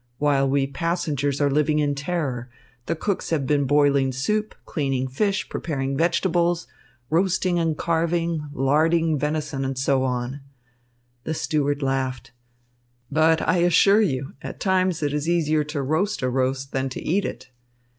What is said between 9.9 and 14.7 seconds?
on." The steward laughed! "But I assure you, at